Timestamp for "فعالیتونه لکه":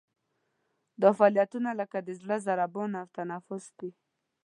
1.17-1.97